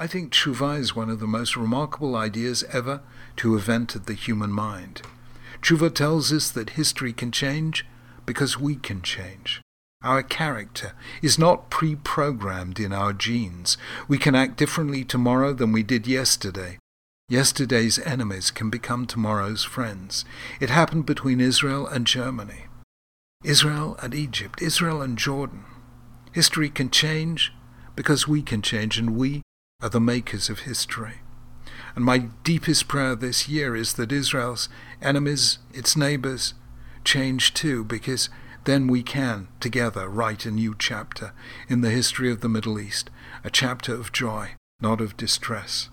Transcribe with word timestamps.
I 0.00 0.06
think 0.06 0.32
tshuva 0.32 0.78
is 0.78 0.96
one 0.96 1.10
of 1.10 1.20
the 1.20 1.26
most 1.26 1.58
remarkable 1.58 2.16
ideas 2.16 2.64
ever 2.72 3.02
to 3.36 3.52
have 3.52 3.68
entered 3.68 4.06
the 4.06 4.14
human 4.14 4.50
mind. 4.50 5.02
Tshuva 5.60 5.94
tells 5.94 6.32
us 6.32 6.50
that 6.52 6.70
history 6.70 7.12
can 7.12 7.30
change 7.30 7.84
because 8.24 8.58
we 8.58 8.76
can 8.76 9.02
change. 9.02 9.60
Our 10.02 10.22
character 10.22 10.94
is 11.20 11.38
not 11.38 11.68
pre-programmed 11.68 12.80
in 12.80 12.94
our 12.94 13.12
genes. 13.12 13.76
We 14.08 14.16
can 14.16 14.34
act 14.34 14.56
differently 14.56 15.04
tomorrow 15.04 15.52
than 15.52 15.70
we 15.70 15.82
did 15.82 16.06
yesterday. 16.06 16.78
Yesterday's 17.28 17.98
enemies 17.98 18.50
can 18.50 18.70
become 18.70 19.06
tomorrow's 19.06 19.64
friends. 19.64 20.24
It 20.62 20.70
happened 20.70 21.04
between 21.04 21.42
Israel 21.42 21.86
and 21.86 22.06
Germany. 22.06 22.68
Israel 23.44 23.98
and 24.02 24.14
Egypt, 24.14 24.62
Israel 24.62 25.02
and 25.02 25.18
Jordan. 25.18 25.66
History 26.32 26.70
can 26.70 26.88
change 26.88 27.52
because 27.94 28.26
we 28.26 28.40
can 28.40 28.62
change, 28.62 28.98
and 28.98 29.14
we 29.14 29.42
are 29.82 29.88
the 29.88 30.00
makers 30.00 30.48
of 30.48 30.60
history. 30.60 31.20
And 31.94 32.04
my 32.04 32.28
deepest 32.44 32.88
prayer 32.88 33.14
this 33.14 33.48
year 33.48 33.74
is 33.74 33.94
that 33.94 34.12
Israel's 34.12 34.68
enemies, 35.02 35.58
its 35.72 35.96
neighbors, 35.96 36.54
change 37.04 37.54
too, 37.54 37.84
because 37.84 38.28
then 38.64 38.86
we 38.86 39.02
can, 39.02 39.48
together, 39.58 40.08
write 40.08 40.44
a 40.44 40.50
new 40.50 40.74
chapter 40.78 41.32
in 41.68 41.80
the 41.80 41.90
history 41.90 42.30
of 42.30 42.40
the 42.40 42.48
Middle 42.48 42.78
East, 42.78 43.10
a 43.42 43.50
chapter 43.50 43.94
of 43.94 44.12
joy, 44.12 44.50
not 44.80 45.00
of 45.00 45.16
distress. 45.16 45.88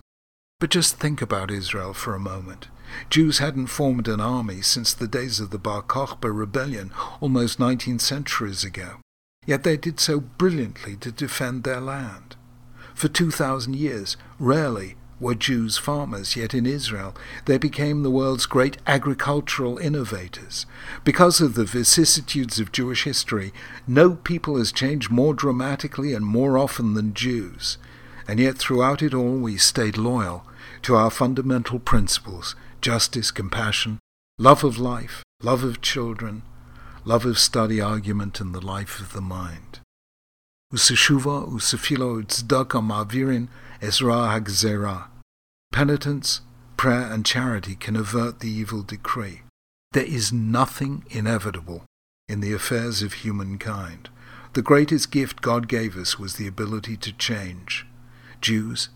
But 0.60 0.72
just 0.72 0.98
think 0.98 1.22
about 1.22 1.52
Israel 1.52 1.94
for 1.94 2.14
a 2.14 2.20
moment. 2.20 2.68
Jews 3.10 3.40
hadn't 3.40 3.68
formed 3.68 4.08
an 4.08 4.20
army 4.20 4.62
since 4.62 4.94
the 4.94 5.08
days 5.08 5.40
of 5.40 5.50
the 5.50 5.60
Bar 5.60 5.82
Kokhba 5.82 6.36
rebellion 6.36 6.92
almost 7.22 7.60
19 7.60 8.00
centuries 8.00 8.64
ago. 8.64 8.98
Yet 9.46 9.64
they 9.64 9.78
did 9.78 10.00
so 10.00 10.20
brilliantly 10.20 10.96
to 10.98 11.12
defend 11.12 11.64
their 11.64 11.80
land. 11.80 12.36
For 12.98 13.10
2,000 13.10 13.76
years, 13.76 14.18
rarely 14.40 14.96
were 15.20 15.36
Jews 15.36 15.78
farmers, 15.78 16.36
yet 16.36 16.56
in 16.56 16.66
Israel 16.66 17.14
they 17.46 17.60
became 17.60 18.02
the 18.02 18.10
world's 18.10 18.48
great 18.48 18.78
agricultural 18.88 19.78
innovators. 19.78 20.66
Because 21.04 21.40
of 21.40 21.54
the 21.54 21.64
vicissitudes 21.64 22.60
of 22.60 22.72
Jewish 22.72 23.04
history, 23.04 23.54
no 23.86 24.16
people 24.16 24.58
has 24.58 24.72
changed 24.72 25.12
more 25.12 25.36
dramatically 25.36 26.16
and 26.16 26.26
more 26.26 26.58
often 26.58 26.96
than 26.96 27.14
Jews. 27.14 27.78
And 28.28 28.40
yet 28.40 28.58
throughout 28.58 29.04
it 29.04 29.14
all 29.14 29.38
we 29.38 29.58
stayed 29.58 29.98
loyal 29.98 30.44
to 30.82 30.96
our 30.96 31.12
fundamental 31.12 31.78
principles 31.78 32.56
justice, 32.82 33.30
compassion, 33.30 34.00
love 34.40 34.64
of 34.64 34.80
life, 34.80 35.24
love 35.44 35.64
of 35.64 35.82
children, 35.82 36.42
love 37.06 37.28
of 37.28 37.38
study, 37.38 37.80
argument, 37.80 38.42
and 38.42 38.56
the 38.56 38.66
life 38.66 39.00
of 39.00 39.14
the 39.14 39.22
mind. 39.22 39.82
Useshuva 40.74 41.48
usefilo 41.48 42.22
tzedakah 42.24 42.84
ma'avirin 42.84 43.48
Ezra 43.82 44.28
Hagzera. 44.28 45.08
Penitence, 45.72 46.42
prayer, 46.76 47.10
and 47.12 47.26
charity 47.26 47.76
can 47.76 47.96
avert 47.96 48.42
the 48.42 48.50
evil 48.50 48.84
decree. 48.84 49.44
There 49.94 50.04
is 50.04 50.34
nothing 50.34 51.06
inevitable 51.10 51.86
in 52.28 52.42
the 52.42 52.52
affairs 52.52 53.02
of 53.02 53.14
humankind. 53.14 54.10
The 54.54 54.62
greatest 54.62 55.10
gift 55.10 55.42
God 55.42 55.70
gave 55.70 55.96
us 55.96 56.20
was 56.20 56.36
the 56.36 56.48
ability 56.48 56.98
to 56.98 57.14
change. 57.14 57.86
Jews 58.42 58.90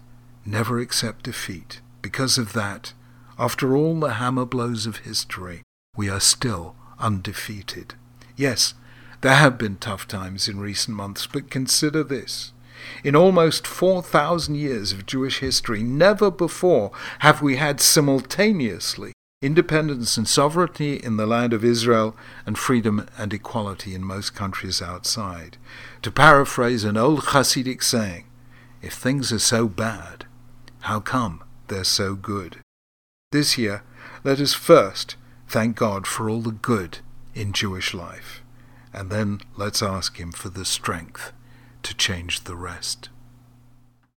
never 0.46 0.80
accept 0.80 1.24
defeat. 1.24 1.80
Because 2.02 2.38
of 2.38 2.52
that, 2.52 2.94
after 3.40 3.78
all 3.78 3.98
the 3.98 4.16
hammer 4.16 4.46
blows 4.46 4.86
of 4.86 4.98
history, 4.98 5.62
we 5.96 6.10
are 6.10 6.20
still 6.20 6.76
undefeated. 7.00 7.94
Yes, 8.36 8.74
there 9.22 9.36
have 9.36 9.58
been 9.58 9.78
tough 9.78 10.08
times 10.08 10.48
in 10.48 10.60
recent 10.60 10.98
months, 10.98 11.28
but 11.28 11.50
consider 11.50 12.04
this. 12.04 12.54
In 13.04 13.16
almost 13.16 13.68
4,000 13.68 14.56
years 14.56 14.92
of 14.92 15.06
Jewish 15.06 15.40
history, 15.40 15.84
never 15.84 16.32
before 16.32 16.92
have 17.20 17.42
we 17.42 17.58
had 17.58 17.80
simultaneously 17.80 19.14
independence 19.42 20.18
and 20.18 20.28
sovereignty 20.28 20.96
in 20.98 21.18
the 21.18 21.26
land 21.26 21.52
of 21.52 21.66
Israel 21.66 22.16
and 22.46 22.58
freedom 22.58 23.08
and 23.18 23.34
equality 23.34 23.96
in 23.96 24.04
most 24.04 24.36
countries 24.36 24.82
outside. 24.82 25.58
To 26.04 26.12
paraphrase 26.12 26.84
an 26.84 26.96
old 26.96 27.22
Hasidic 27.26 27.82
saying, 27.82 28.26
if 28.82 28.94
things 28.94 29.32
are 29.32 29.40
so 29.40 29.68
bad, 29.68 30.26
how 30.82 31.00
come 31.00 31.44
they're 31.68 31.84
so 31.84 32.14
good? 32.16 32.58
This 33.32 33.58
year, 33.58 33.84
let 34.24 34.40
us 34.40 34.54
first 34.54 35.16
thank 35.48 35.76
God 35.76 36.06
for 36.06 36.30
all 36.30 36.42
the 36.42 36.52
good 36.52 37.00
in 37.34 37.52
Jewish 37.52 37.94
life, 37.94 38.42
and 38.94 39.10
then 39.10 39.42
let's 39.56 39.82
ask 39.82 40.20
Him 40.20 40.32
for 40.32 40.50
the 40.50 40.66
strength 40.66 41.32
to 41.84 41.96
change 41.96 42.44
the 42.44 42.56
rest. 42.56 43.10